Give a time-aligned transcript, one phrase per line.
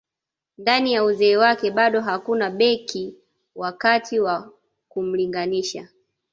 [0.57, 3.15] Ndani ya uzee wake bado hakuna beki
[3.55, 4.53] wa kati wa
[4.89, 5.87] kumlinganisha